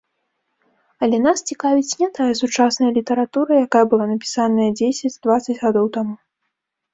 Але 1.07 1.17
нас 1.25 1.43
цікавіць 1.51 1.97
не 1.99 2.07
тая 2.17 2.29
сучасная 2.41 2.89
літаратура, 2.97 3.51
якая 3.67 3.83
была 3.93 4.05
напісаная 4.13 4.67
дзесяць-дваццаць 4.81 5.59
гадоў 5.63 5.85
таму. 6.01 6.15